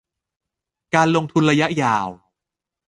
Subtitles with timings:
[0.95, 2.09] การลงทุนระยะยาว